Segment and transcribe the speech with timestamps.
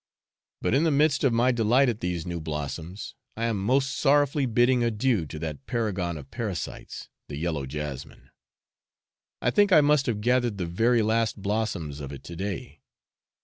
[0.63, 4.47] But in the midst of my delight at these new blossoms, I am most sorrowfully
[4.47, 8.31] bidding adieu to that paragon of parasites, the yellow jasmine;
[9.43, 12.81] I think I must have gathered the very last blossoms of it to day.